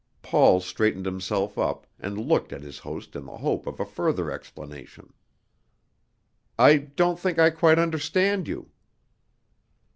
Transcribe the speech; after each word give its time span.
Paul 0.23 0.61
straightened 0.61 1.05
himself 1.05 1.59
up, 1.59 1.85
and 1.99 2.17
looked 2.17 2.51
at 2.51 2.63
his 2.63 2.79
host 2.79 3.15
in 3.15 3.25
the 3.27 3.37
hope 3.37 3.67
of 3.67 3.79
a 3.79 3.85
further 3.85 4.31
explanation. 4.31 5.13
"I 6.57 6.77
don't 6.79 7.19
think 7.19 7.37
I 7.37 7.51
quite 7.51 7.77
understand 7.77 8.47
you!" 8.47 8.71